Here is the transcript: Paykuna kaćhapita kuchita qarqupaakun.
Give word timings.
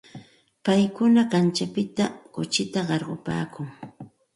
Paykuna 0.65 1.21
kaćhapita 1.31 2.03
kuchita 2.33 2.79
qarqupaakun. 2.89 3.67